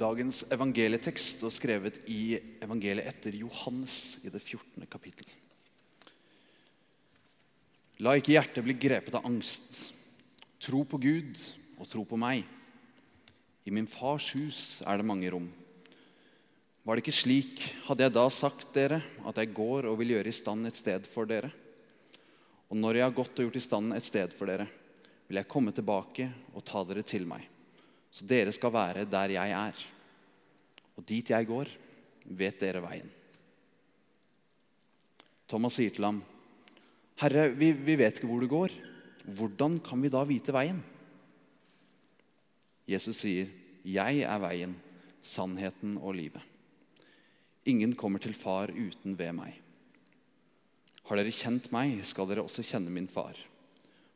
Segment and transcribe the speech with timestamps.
[0.00, 4.86] Dagens evangelietekst er skrevet i evangeliet etter Johannes i det 14.
[4.88, 5.28] kapittel.
[8.00, 9.90] La ikke hjertet bli grepet av angst.
[10.62, 11.36] Tro på Gud
[11.76, 12.46] og tro på meg.
[13.68, 15.50] I min fars hus er det mange rom.
[16.80, 20.32] Var det ikke slik, hadde jeg da sagt dere at jeg går og vil gjøre
[20.32, 21.52] i stand et sted for dere.
[22.72, 24.70] Og når jeg har gått og gjort i stand et sted for dere,
[25.28, 27.49] vil jeg komme tilbake og ta dere til meg
[28.10, 29.80] så dere skal være der jeg er.
[30.98, 31.70] Og dit jeg går,
[32.26, 33.08] vet dere veien.
[35.50, 36.22] Thomas sier til ham,
[37.20, 38.70] 'Herre, vi, vi vet ikke hvor du går.
[39.24, 40.82] Hvordan kan vi da vite veien?'
[42.88, 43.48] Jesus sier,
[43.84, 44.76] 'Jeg er veien,
[45.22, 46.46] sannheten og livet.'
[47.66, 49.60] Ingen kommer til far uten ved meg.
[51.04, 53.36] Har dere kjent meg, skal dere også kjenne min far.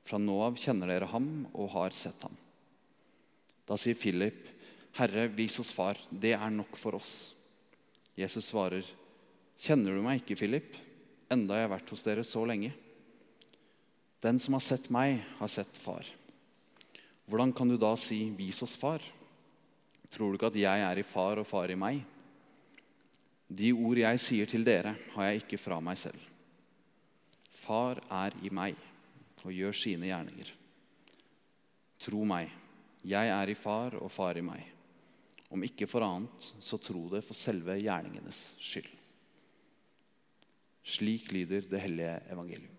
[0.04, 2.36] Fra nå av kjenner dere ham og har sett ham.
[3.66, 4.48] Da sier Philip,
[4.94, 5.98] 'Herre, vis oss far.
[6.10, 7.34] Det er nok for oss.'
[8.16, 8.84] Jesus svarer,
[9.58, 10.76] 'Kjenner du meg ikke, Philip,
[11.30, 12.72] enda jeg har vært hos dere så lenge?'
[14.20, 16.12] 'Den som har sett meg, har sett far.'
[17.26, 19.02] Hvordan kan du da si, 'Vis oss far'?
[20.10, 22.04] Tror du ikke at jeg er i far og far i meg?
[23.50, 26.20] De ord jeg sier til dere, har jeg ikke fra meg selv.
[27.50, 28.76] Far er i meg
[29.44, 30.52] og gjør sine gjerninger.
[32.00, 32.50] Tro meg.
[33.04, 34.64] Jeg er i far, og far i meg.
[35.52, 38.88] Om ikke for annet, så tro det for selve gjerningenes skyld.
[40.84, 42.72] Slik lyder det hellige evangelium.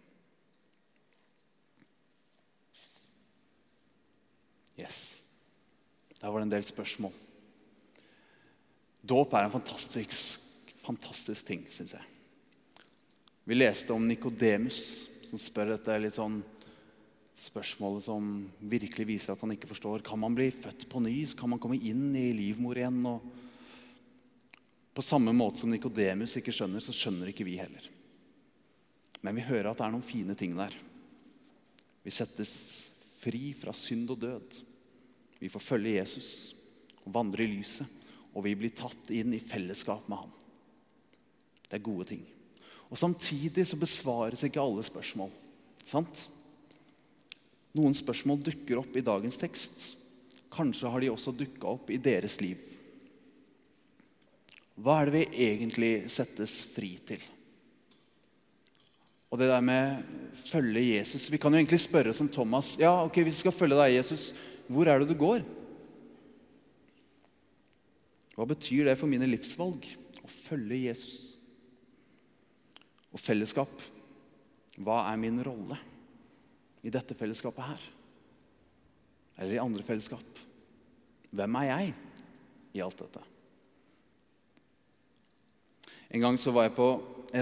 [4.81, 5.23] Yes.
[6.19, 7.13] Der var det en del spørsmål.
[9.05, 10.41] Dåp er en fantastisk,
[10.81, 12.11] fantastisk ting, syns jeg.
[13.45, 14.79] Vi leste om Nikodemus,
[15.29, 16.39] som spør dette litt sånn
[17.35, 18.29] spørsmålet som
[18.63, 20.03] virkelig viser at han ikke forstår.
[20.07, 21.17] Kan man bli født på ny?
[21.35, 23.01] Kan man komme inn i livmor igjen?
[23.09, 27.89] Og på samme måte som Nikodemus ikke skjønner, så skjønner ikke vi heller.
[29.25, 30.75] Men vi hører at det er noen fine ting der.
[32.05, 32.53] Vi settes
[33.19, 34.61] fri fra synd og død.
[35.41, 36.29] Vi får følge Jesus
[37.03, 37.89] og vandre i lyset.
[38.35, 40.31] Og vi blir tatt inn i fellesskap med ham.
[41.65, 42.23] Det er gode ting.
[42.91, 45.31] Og Samtidig så besvares ikke alle spørsmål.
[45.87, 46.27] Sant?
[47.75, 49.85] Noen spørsmål dukker opp i dagens tekst.
[50.55, 52.61] Kanskje har de også dukka opp i deres liv.
[54.79, 57.21] Hva er det vi egentlig settes fri til?
[59.31, 60.03] Og det der med
[60.35, 62.75] følge Jesus Vi kan jo egentlig spørre som Thomas.
[62.79, 64.33] Ja, ok, Hvis vi skal følge deg, Jesus,
[64.67, 65.43] hvor er det du går?
[68.35, 69.83] Hva betyr det for mine livsvalg
[70.23, 71.17] å følge Jesus?
[73.15, 73.71] Og fellesskap.
[74.75, 75.79] Hva er min rolle?
[76.85, 77.85] I dette fellesskapet her?
[79.41, 80.43] Eller i andre fellesskap?
[81.35, 81.93] Hvem er jeg
[82.77, 83.23] i alt dette?
[86.15, 86.87] En gang så var jeg på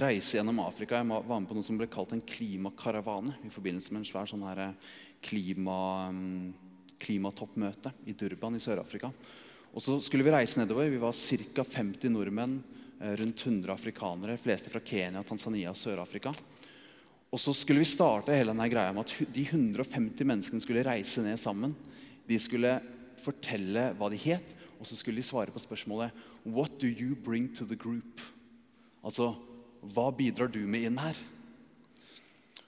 [0.02, 0.98] reise gjennom Afrika.
[0.98, 4.30] Jeg var med på noe som ble kalt en klimakaravane i forbindelse med en svær
[4.30, 4.92] sånn her eh,
[5.24, 5.78] klima,
[6.10, 9.12] mm, klimatoppmøte i Durban i Sør-Afrika.
[9.74, 10.90] Og så skulle vi reise nedover.
[10.90, 11.68] Vi var ca.
[11.68, 12.58] 50 nordmenn,
[13.00, 16.34] eh, rundt 100 afrikanere, fleste fra Kenya, Tanzania og Sør-Afrika.
[17.34, 21.24] Og så skulle vi starte hele denne greia med at de 150 menneskene skulle reise
[21.26, 21.74] ned sammen.
[22.30, 22.76] De skulle
[23.24, 26.14] fortelle hva de het, og så skulle de svare på spørsmålet
[26.46, 28.22] What do you bring to the group?
[29.04, 29.32] Altså,
[29.96, 31.18] hva bidrar du med inn her?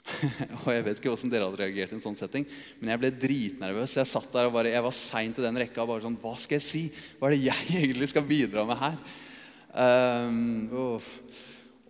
[0.64, 2.46] og Jeg vet ikke hvordan dere hadde reagert i en sånn setting,
[2.80, 3.98] men jeg ble dritnervøs.
[4.00, 5.86] Jeg satt der og bare, jeg var sein til den rekka.
[5.86, 6.84] bare sånn, Hva skal jeg si?
[7.20, 8.98] Hva er det jeg egentlig skal bidra med her?
[9.75, 10.40] Um,
[10.74, 11.14] oh.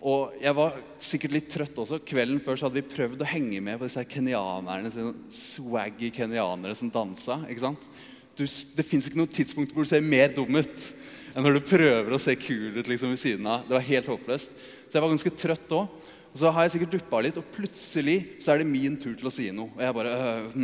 [0.06, 1.98] Og jeg var sikkert litt trøtt også.
[2.06, 4.92] Kvelden før så hadde vi prøvd å henge med på disse kenyanerne,
[5.34, 7.40] swaggy kenyanere som dansa.
[7.50, 7.88] ikke sant?
[8.38, 10.74] Du, det fins ikke noe tidspunkt hvor du ser mer dum ut
[11.36, 13.64] enn når du prøver å se kul ut liksom ved siden av.
[13.66, 14.54] Det var helt håpløst.
[14.86, 16.12] Så jeg var ganske trøtt òg.
[16.36, 19.30] Og så har jeg sikkert duppa litt, og plutselig så er det min tur til
[19.30, 19.72] å si noe.
[19.72, 20.56] Og jeg bare uh,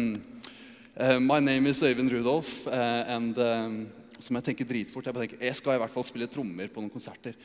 [1.00, 3.78] uh, My name is Øyvind Rudolf, uh, and um,
[4.20, 5.08] som jeg tenker dritfort.
[5.08, 7.40] Jeg bare tenker, jeg skal i hvert fall spille trommer på noen konserter.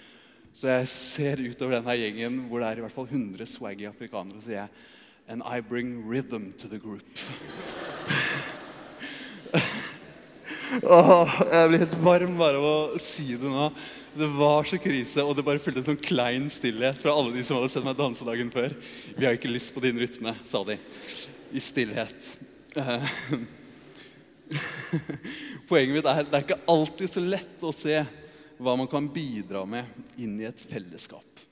[0.57, 4.39] Så jeg ser utover denne gjengen hvor det er i hvert fall 100 swaggy afrikanere,
[4.39, 4.71] og sier jeg
[5.29, 7.03] And I bring rhythm to the group.
[10.87, 13.67] Åh, jeg blir helt varm bare av å si det nå.
[14.17, 17.43] Det var så krise, og det bare fulgte en sånn klein stillhet fra alle de
[17.45, 18.71] som hadde sett meg danse dagen før.
[19.19, 20.79] Vi har ikke lyst på din rytme, sa de.
[21.53, 22.21] I stillhet.
[25.69, 27.99] Poenget mitt er det er ikke alltid så lett å se
[28.59, 31.45] hva man kan bidra med inn i et fellesskap.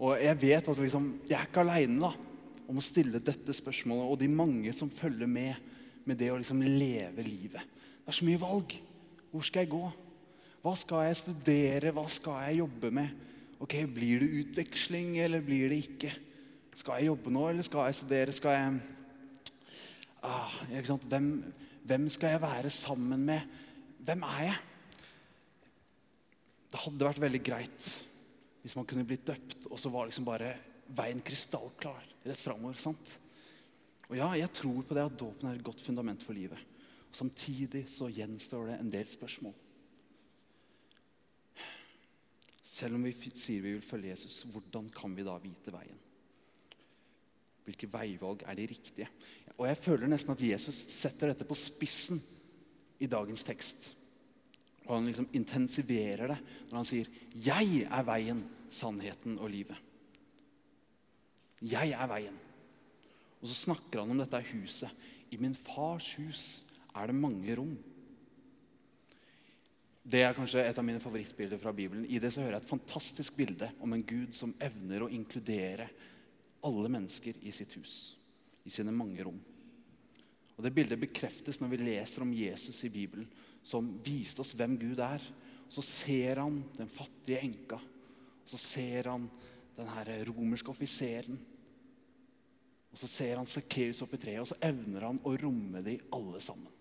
[0.00, 2.10] Og jeg vet at liksom, jeg er ikke aleine
[2.70, 5.70] om å stille dette spørsmålet, og de mange som følger med
[6.08, 7.60] med det å liksom leve livet.
[8.00, 8.72] Det er så mye valg.
[9.30, 9.82] Hvor skal jeg gå?
[10.64, 11.92] Hva skal jeg studere?
[11.94, 13.12] Hva skal jeg jobbe med?
[13.60, 16.14] Ok, Blir det utveksling, eller blir det ikke?
[16.80, 18.32] Skal jeg jobbe nå, eller skal jeg studere?
[18.32, 18.80] Skal jeg
[20.24, 20.56] ah?
[21.04, 21.30] Hvem,
[21.84, 23.60] hvem skal jeg være sammen med?
[24.00, 24.58] Hvem er jeg?
[26.70, 27.88] Det hadde vært veldig greit
[28.60, 30.52] hvis man kunne blitt døpt, og så var liksom bare
[30.96, 32.76] veien krystallklar rett framover.
[32.76, 33.14] sant?
[34.10, 36.58] Og ja, jeg tror på det at dåpen er et godt fundament for livet.
[37.08, 39.54] Og samtidig så gjenstår det en del spørsmål.
[42.80, 45.98] Selv om vi sier vi vil følge Jesus, hvordan kan vi da vite veien?
[47.66, 49.08] Hvilke veivalg er de riktige?
[49.58, 52.20] Og jeg føler nesten at Jesus setter dette på spissen
[53.00, 53.90] i dagens tekst.
[54.90, 59.78] Og han liksom intensiverer det når han sier 'Jeg er veien, sannheten og livet'.
[61.62, 62.38] Jeg er veien.
[63.40, 64.90] Og så snakker han om dette huset.
[65.30, 66.64] I min fars hus
[66.96, 67.78] er det mange rom.
[70.02, 72.06] Det er kanskje et av mine favorittbilder fra Bibelen.
[72.08, 75.88] I det så hører jeg et fantastisk bilde om en Gud som evner å inkludere
[76.64, 78.16] alle mennesker i sitt hus.
[78.64, 79.38] I sine mange rom.
[80.56, 83.28] Og Det bildet bekreftes når vi leser om Jesus i Bibelen
[83.62, 85.22] som viste oss hvem Gud er.
[85.66, 87.78] Og så ser han den fattige enka.
[87.78, 89.28] Og så ser han
[89.76, 91.38] den her romerske offiseren.
[92.90, 96.40] Og så ser han Sakkeus oppi treet, og så evner han å romme de alle
[96.42, 96.72] sammen.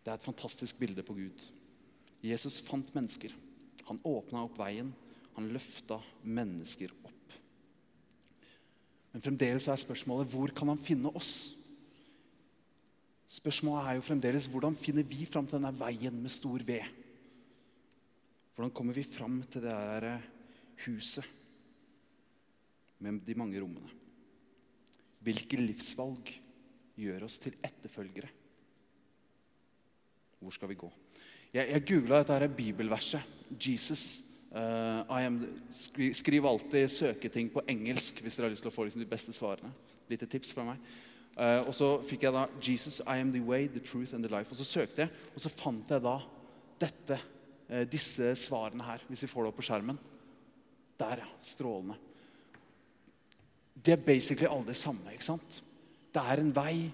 [0.00, 1.44] Det er et fantastisk bilde på Gud.
[2.24, 3.32] Jesus fant mennesker.
[3.86, 4.90] Han åpna opp veien.
[5.36, 7.36] Han løfta mennesker opp.
[9.12, 11.52] Men fremdeles er spørsmålet hvor kan han finne oss?
[13.30, 16.80] Spørsmålet er jo fremdeles hvordan finner vi fram til denne veien med stor V?
[18.56, 20.24] Hvordan kommer vi fram til det der
[20.86, 21.28] huset
[22.98, 23.92] med de mange rommene?
[25.22, 26.32] Hvilke livsvalg
[26.98, 28.32] gjør oss til etterfølgere?
[30.40, 30.90] Hvor skal vi gå?
[31.52, 33.38] Jeg, jeg googla dette her bibelverset.
[33.50, 34.24] Jesus.
[34.50, 35.38] Uh, am,
[36.18, 39.34] skriv alltid søketing på engelsk hvis dere har lyst til å få liksom, de beste
[39.36, 39.70] svarene.
[40.10, 40.82] Lite tips fra meg.
[41.38, 44.32] Uh, og så fikk jeg da 'Jesus, I am the way, the truth and the
[44.32, 44.50] life'.
[44.50, 46.18] Og så søkte jeg, og så fant jeg da
[46.80, 47.20] dette,
[47.70, 49.04] uh, disse svarene her.
[49.08, 49.98] Hvis vi får det opp på skjermen.
[50.98, 51.28] Der, ja.
[51.42, 51.96] Strålende.
[53.74, 55.12] Det er basically alle det samme.
[55.12, 55.62] ikke sant?
[56.14, 56.90] Det er en vei,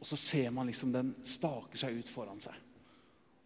[0.00, 2.54] og så ser man liksom den staker seg ut foran seg.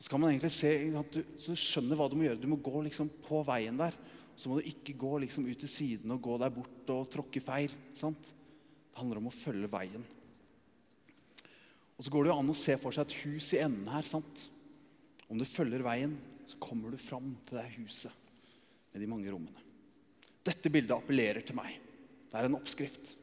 [0.01, 2.41] Så kan man egentlig se, du, så du skjønner hva du må gjøre.
[2.43, 3.95] Du må gå liksom på veien der.
[4.37, 7.41] Så må du ikke gå liksom ut til siden og gå der bort og tråkke
[7.41, 7.73] feil.
[7.95, 8.33] sant?
[8.95, 10.05] Det handler om å følge veien.
[11.99, 14.07] Og Så går det jo an å se for seg et hus i enden her.
[14.07, 14.45] sant?
[15.27, 16.15] Om du følger veien,
[16.47, 18.13] så kommer du fram til det huset
[18.93, 19.59] med de mange rommene.
[20.47, 21.75] Dette bildet appellerer til meg.
[22.31, 23.17] Det er en oppskrift.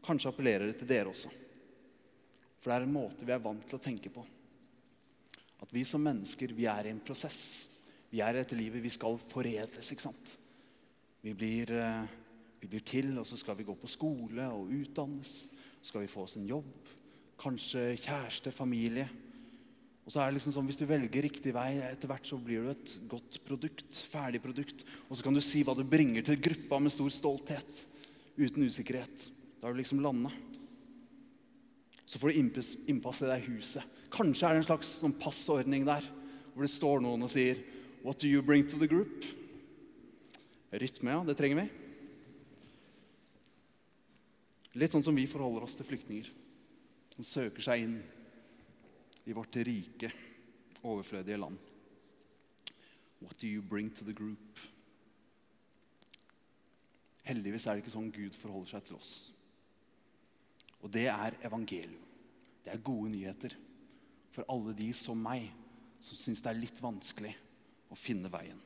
[0.00, 1.28] Kanskje appellerer det til dere også.
[2.56, 4.24] For det er en måte vi er vant til å tenke på.
[5.60, 7.66] At vi som mennesker vi er i en prosess.
[8.08, 9.92] Vi er i dette livet vi skal foredles.
[9.92, 10.38] ikke sant?
[11.20, 12.06] Vi blir, eh,
[12.60, 15.34] vi blir til, og så skal vi gå på skole og utdannes.
[15.80, 16.68] Så skal vi få oss en jobb
[17.40, 19.08] kanskje kjæreste, familie.
[20.04, 22.64] Og så er det liksom sånn, Hvis du velger riktig vei, etter hvert så blir
[22.64, 23.96] du et godt produkt.
[24.10, 24.84] ferdig produkt.
[25.08, 27.86] Og så kan du si hva du bringer til gruppa med stor stolthet.
[28.36, 29.30] Uten usikkerhet.
[29.60, 30.30] Da har du liksom landa.
[32.06, 33.84] Så får du innpass, innpass i det huset.
[34.10, 36.02] Kanskje er det en slags sånn passordning der
[36.54, 37.62] hvor det står noen og sier
[38.02, 39.24] What do you bring to the group?
[40.72, 41.24] Rytme, ja.
[41.24, 41.79] Det trenger vi.
[44.78, 46.30] Litt sånn som vi forholder oss til flyktninger
[47.16, 47.96] som søker seg inn
[49.26, 50.10] i vårt rike,
[50.86, 51.58] overflødige land.
[53.20, 54.60] What do you bring to the group?
[57.26, 59.12] Heldigvis er det ikke sånn Gud forholder seg til oss.
[60.80, 62.06] Og det er evangelium.
[62.64, 63.56] Det er gode nyheter
[64.30, 65.50] for alle de som meg,
[66.00, 67.34] som syns det er litt vanskelig
[67.90, 68.58] å finne veien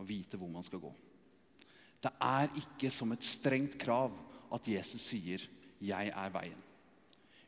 [0.00, 0.90] og vite hvor man skal gå.
[2.02, 4.14] Det er ikke som et strengt krav
[4.52, 5.40] at Jesus sier
[5.80, 6.62] 'Jeg er veien'.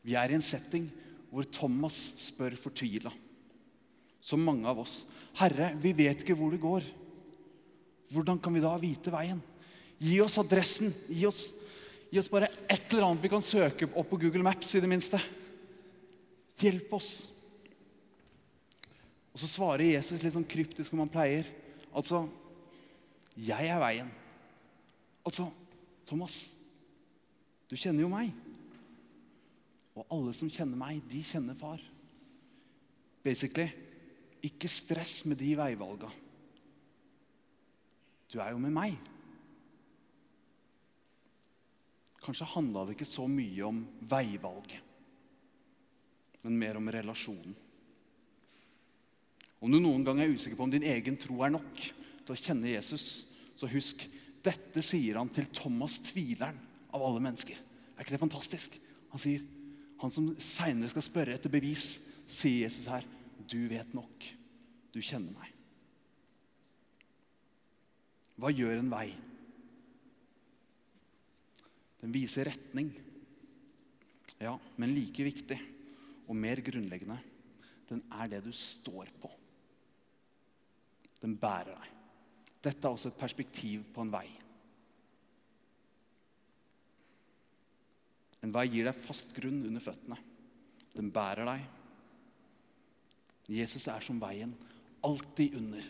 [0.02, 0.90] Vi er i en setting
[1.30, 3.12] hvor Thomas spør fortvila,
[4.20, 5.04] som mange av oss.
[5.34, 6.84] Herre, vi vet ikke hvor det går.
[8.12, 9.42] Hvordan kan vi da vite veien?
[9.98, 10.92] Gi oss adressen.
[11.08, 11.48] Gi oss,
[12.10, 14.90] gi oss bare et eller annet vi kan søke opp på Google Maps, i det
[14.90, 15.18] minste.
[16.60, 17.26] Hjelp oss.
[19.34, 21.48] Og så svarer Jesus litt sånn kryptisk som han pleier.
[21.90, 22.28] Altså
[23.34, 24.10] Jeg er veien.
[25.26, 25.48] Altså,
[26.06, 26.53] Thomas,
[27.74, 28.30] du kjenner jo meg.
[29.98, 31.82] Og alle som kjenner meg, de kjenner far.
[33.24, 33.66] Basically
[34.44, 36.10] ikke stress med de veivalga.
[38.30, 38.94] Du er jo med meg.
[42.24, 44.78] Kanskje handla det ikke så mye om veivalget,
[46.44, 47.56] men mer om relasjonen.
[49.64, 52.38] Om du noen gang er usikker på om din egen tro er nok til å
[52.38, 53.24] kjenne Jesus,
[53.56, 54.06] så husk
[54.44, 56.60] dette sier han til Thomas tvileren
[56.94, 57.58] av alle mennesker.
[57.94, 58.78] Er ikke det fantastisk?
[59.12, 59.42] Han sier,
[60.02, 63.06] han som seinere skal spørre etter bevis, sier Jesus her,
[63.50, 64.26] du vet nok.
[64.94, 65.50] Du kjenner meg.
[68.38, 69.08] Hva gjør en vei?
[72.02, 72.90] Den viser retning.
[74.42, 75.58] Ja, men like viktig
[76.28, 77.16] og mer grunnleggende,
[77.88, 79.30] den er det du står på.
[81.22, 81.92] Den bærer deg.
[82.64, 84.26] Dette er også et perspektiv på en vei.
[88.44, 90.18] En vei gir deg fast grunn under føttene.
[90.94, 91.64] Den bærer deg.
[93.50, 94.52] Jesus er som veien,
[95.04, 95.84] alltid under.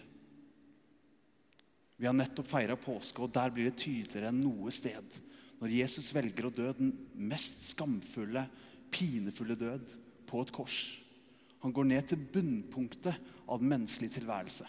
[1.99, 5.18] Vi har nettopp feira påske, og der blir det tydeligere enn noe sted.
[5.61, 6.90] Når Jesus velger å dø den
[7.30, 8.46] mest skamfulle,
[8.94, 9.94] pinefulle død
[10.28, 10.78] på et kors.
[11.62, 14.66] Han går ned til bunnpunktet av den menneskelige tilværelse.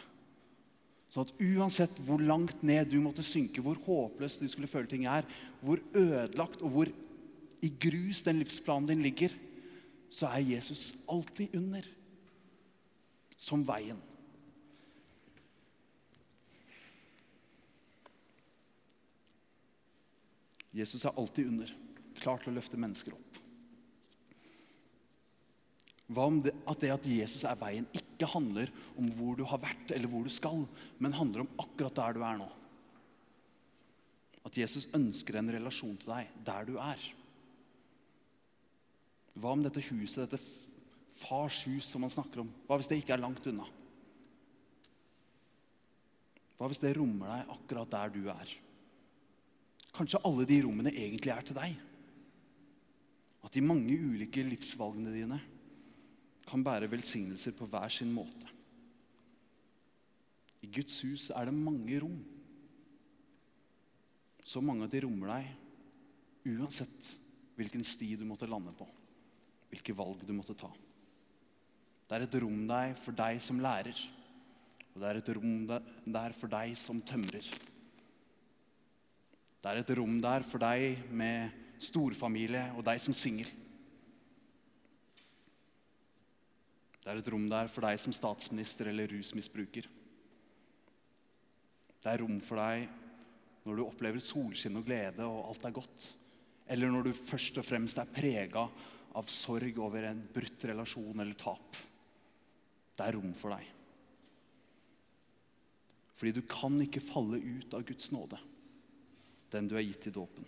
[1.12, 5.06] Så at uansett hvor langt ned du måtte synke, hvor håpløst du skulle føle ting
[5.10, 5.27] er,
[5.62, 6.92] hvor ødelagt og hvor
[7.66, 9.34] i grus den livsplanen din ligger,
[10.10, 11.88] så er Jesus alltid under.
[13.36, 13.98] Som veien.
[20.76, 21.72] Jesus er alltid under,
[22.20, 23.40] klar til å løfte mennesker opp.
[26.12, 28.70] Hva om det, at det at Jesus er veien, ikke handler
[29.00, 30.66] om hvor du har vært eller hvor du skal,
[31.02, 32.50] men handler om akkurat der du er nå?
[34.46, 37.08] At Jesus ønsker en relasjon til deg der du er.
[39.36, 40.39] Hva om dette huset, dette
[41.15, 43.65] fars hus som han snakker om, hva hvis det ikke er langt unna?
[46.56, 48.54] Hva hvis det rommer deg akkurat der du er?
[49.96, 51.75] Kanskje alle de rommene egentlig er til deg?
[53.46, 55.39] At de mange ulike livsvalgene dine
[56.46, 58.51] kan bære velsignelser på hver sin måte.
[60.65, 62.18] I Guds hus er det mange rom.
[64.46, 67.15] Så mange at de rommer deg uansett
[67.58, 68.88] hvilken sti du måtte lande på.
[69.72, 70.70] Hvilke valg du måtte ta.
[72.06, 73.98] Det er et rom der for deg som lærer.
[74.94, 77.48] Og det er et rom der for deg som tømrer.
[79.60, 83.50] Det er et rom der for deg med storfamilie og deg som singel.
[87.02, 89.90] Det er et rom der for deg som statsminister eller rusmisbruker.
[92.02, 92.86] Det er rom for deg
[93.66, 96.06] når du opplever solskinn og glede og alt er godt.
[96.70, 98.68] Eller når du først og fremst er prega
[99.16, 101.80] av sorg over en brutt relasjon eller tap.
[102.96, 103.72] Det er rom for deg.
[106.16, 108.40] Fordi du kan ikke falle ut av Guds nåde,
[109.52, 110.48] den du er gitt i dåpen.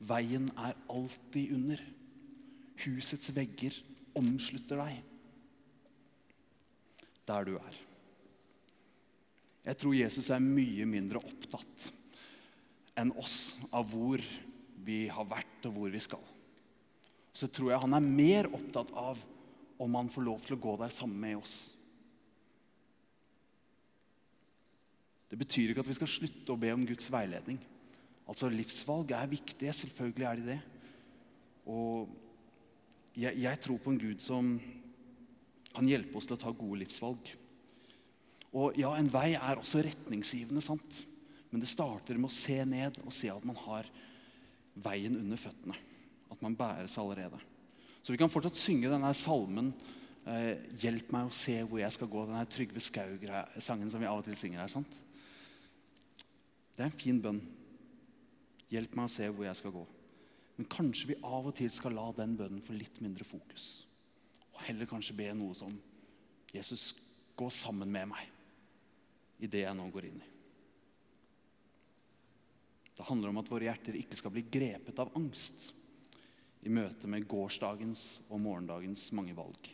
[0.00, 1.82] Veien er alltid under.
[2.80, 3.74] Husets vegger
[4.16, 5.02] omslutter deg
[7.28, 7.74] der du er.
[9.68, 11.90] Jeg tror Jesus er mye mindre opptatt
[12.98, 14.22] enn oss av hvor
[14.80, 16.22] vi har vært og hvor vi skal.
[17.32, 19.20] Så tror jeg han er mer opptatt av
[19.80, 21.56] om han får lov til å gå der sammen med oss.
[25.30, 27.60] Det betyr ikke at vi skal slutte å be om Guds veiledning.
[28.30, 30.58] Altså Livsvalg er viktige, selvfølgelig er de det.
[31.70, 32.10] Og
[33.14, 34.56] jeg, jeg tror på en Gud som
[35.70, 37.30] kan hjelpe oss til å ta gode livsvalg.
[38.50, 41.04] Og ja, En vei er også retningsgivende, sant?
[41.50, 43.88] men det starter med å se ned og se at man har
[44.78, 45.74] veien under føttene.
[46.30, 47.38] At man bæres allerede.
[48.02, 49.72] Så vi kan fortsatt synge denne salmen
[50.26, 52.26] eh, 'Hjelp meg å se hvor jeg skal gå'.
[52.30, 54.68] Denne Trygve Skaug-sangen som vi av og til synger her.
[54.68, 55.00] sant?
[56.76, 57.40] Det er en fin bønn.
[58.70, 59.86] Hjelp meg å se hvor jeg skal gå.
[60.56, 63.86] Men kanskje vi av og til skal la den bønnen få litt mindre fokus.
[64.54, 65.72] Og heller kanskje be noe som
[66.52, 66.94] Jesus,
[67.36, 70.30] gå sammen med meg i det jeg nå går inn i.
[72.96, 75.70] Det handler om at våre hjerter ikke skal bli grepet av angst
[76.62, 79.70] i møte med gårsdagens og morgendagens mange valg.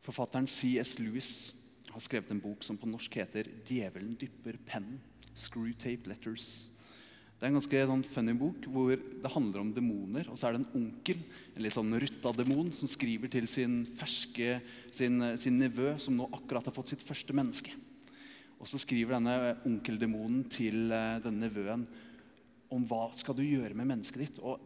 [0.00, 0.98] Forfatteren C.S.
[1.02, 1.32] Lewis
[1.90, 5.00] har skrevet en bok som på norsk heter 'Djevelen dypper pennen'.
[5.34, 6.68] Screwtape Letters.
[7.38, 10.26] Det er en ganske sånn funny bok hvor det handler om demoner.
[10.28, 11.22] Og så er det en onkel,
[11.54, 14.58] en litt sånn rutta demon, som skriver til sin ferske,
[14.92, 17.72] sin, sin nevø, som nå akkurat har fått sitt første menneske.
[18.60, 21.86] Og så skriver denne onkeldemonen til uh, denne nevøen
[22.70, 24.40] om hva skal du gjøre med mennesket ditt.
[24.42, 24.62] Og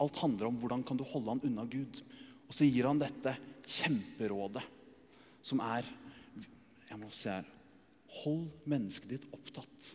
[0.00, 2.00] alt handler om hvordan kan du holde han unna Gud.
[2.48, 3.34] Og så gir han dette
[3.68, 4.64] kjemperådet,
[5.44, 5.86] som er
[6.92, 7.48] jeg må se her,
[8.12, 9.86] Hold mennesket ditt opptatt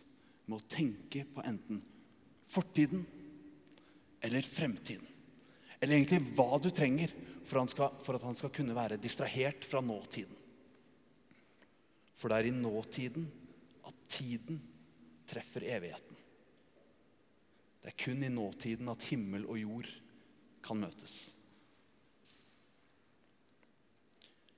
[0.50, 1.78] med å tenke på enten
[2.50, 3.04] fortiden
[4.26, 5.06] eller fremtiden.
[5.78, 7.14] Eller egentlig hva du trenger
[7.46, 10.34] for, skal, for at han skal kunne være distrahert fra nåtiden.
[12.18, 13.28] For det er i nåtiden
[13.86, 14.64] at tiden
[15.30, 16.07] treffer evigheten.
[17.88, 19.88] Det er kun i nåtiden at himmel og jord
[20.60, 21.14] kan møtes.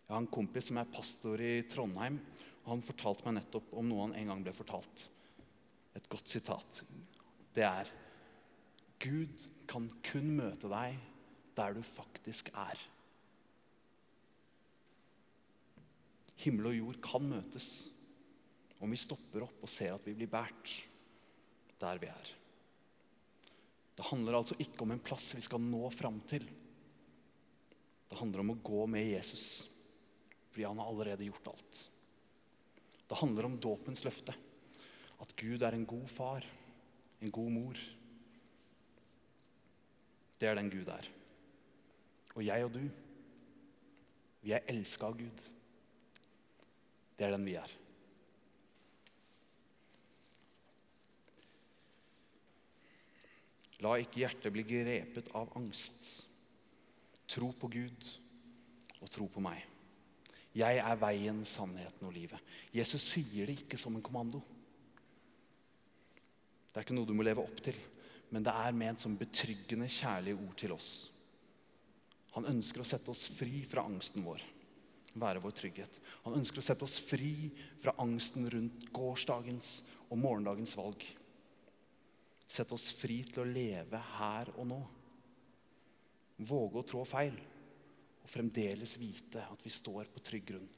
[0.08, 2.18] Jeg har en kompis som er pastor i Trondheim.
[2.64, 5.04] og Han fortalte meg nettopp om noe han en gang ble fortalt.
[5.94, 6.82] Et godt sitat.
[7.54, 7.94] Det er
[9.06, 10.98] Gud kan kun møte deg
[11.54, 12.82] der du faktisk er.
[16.42, 17.70] Himmel og jord kan møtes
[18.82, 20.80] om vi stopper opp og ser at vi blir båret
[21.78, 22.36] der vi er.
[24.00, 26.46] Det handler altså ikke om en plass vi skal nå fram til.
[28.08, 29.65] Det handler om å gå med Jesus,
[30.53, 31.82] fordi han har allerede gjort alt.
[33.12, 34.32] Det handler om dåpens løfte,
[35.20, 36.48] at Gud er en god far,
[37.20, 37.82] en god mor.
[40.39, 41.12] Det er den Gud er.
[42.38, 42.86] Og jeg og du,
[44.48, 45.44] vi er elska av Gud.
[47.20, 47.79] Det er den vi er.
[53.84, 56.28] La ikke hjertet bli grepet av angst.
[57.30, 58.08] Tro på Gud
[59.00, 59.62] og tro på meg.
[60.58, 62.42] Jeg er veien, sannheten og livet.
[62.74, 64.42] Jesus sier det ikke som en kommando.
[66.70, 67.78] Det er ikke noe du må leve opp til,
[68.34, 70.90] men det er ment som betryggende, kjærlige ord til oss.
[72.36, 74.42] Han ønsker å sette oss fri fra angsten vår,
[75.18, 75.96] være vår trygghet.
[76.26, 77.50] Han ønsker å sette oss fri
[77.82, 79.72] fra angsten rundt gårsdagens
[80.10, 81.06] og morgendagens valg.
[82.50, 84.79] Sette oss fri til å leve her og nå.
[86.50, 87.36] Våge å trå feil
[88.24, 90.70] og fremdeles vite at vi står på trygg grunn.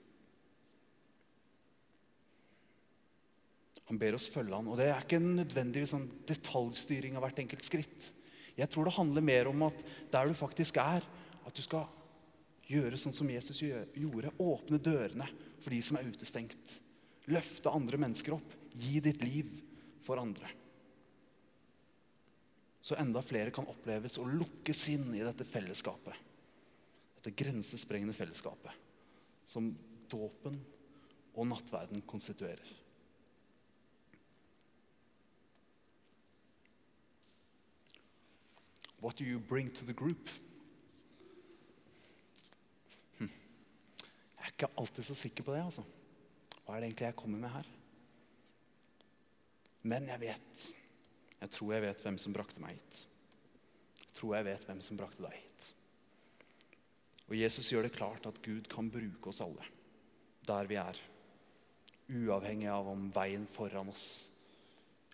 [3.92, 7.42] Han ber oss følge han, og Det er ikke en nødvendig sånn detaljstyring av hvert
[7.44, 8.06] enkelt skritt.
[8.56, 11.04] Jeg tror det handler mer om at der du faktisk er,
[11.44, 11.90] at du skal
[12.72, 14.32] gjøre sånn som Jesus gjorde.
[14.40, 15.28] Åpne dørene
[15.60, 16.78] for de som er utestengt.
[17.32, 18.56] Løfte andre mennesker opp.
[18.72, 19.52] Gi ditt liv
[20.04, 20.48] for andre.
[22.82, 26.18] Så enda flere kan oppleves å lukkes inn i dette fellesskapet.
[27.20, 28.90] Dette grensesprengende fellesskapet
[29.46, 29.70] som
[30.10, 30.58] dåpen
[31.38, 32.78] og nattverden konstituerer.
[39.02, 40.30] What do you bring to the group?
[43.22, 43.30] Jeg
[44.48, 45.64] er ikke alltid så sikker på det.
[45.64, 45.84] altså.
[46.66, 47.68] Hva er det egentlig jeg kommer med her?
[49.82, 50.68] Men jeg vet.
[51.42, 53.04] Jeg tror jeg vet hvem som brakte meg hit.
[54.02, 55.70] Jeg tror jeg vet hvem som brakte deg hit.
[57.32, 59.66] Og Jesus gjør det klart at Gud kan bruke oss alle
[60.46, 60.98] der vi er.
[62.12, 64.06] Uavhengig av om veien foran oss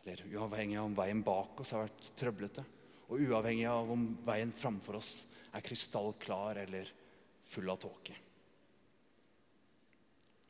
[0.07, 2.63] eller uavhengig av om veien bak oss har vært trøblete.
[3.11, 5.11] Og uavhengig av om veien framfor oss
[5.51, 6.87] er krystallklar eller
[7.47, 8.15] full av tåke.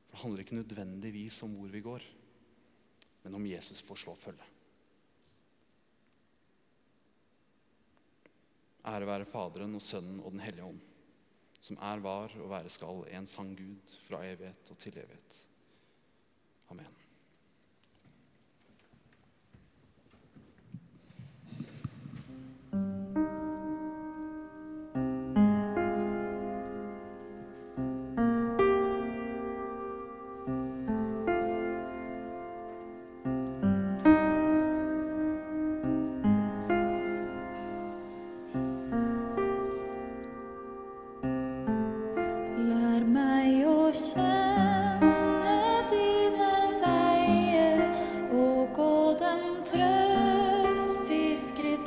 [0.05, 2.05] For Det handler ikke nødvendigvis om hvor vi går,
[3.25, 4.45] men om Jesus får slå følge.
[8.87, 10.79] Ære være Faderen og Sønnen og Den hellige ånd,
[11.59, 15.41] som er, var og være skal en sann Gud fra evighet og til evighet.
[16.69, 17.06] Amen.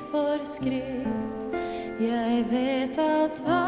[0.00, 1.54] Skritt for skritt.
[2.00, 3.59] Jeg vet at hva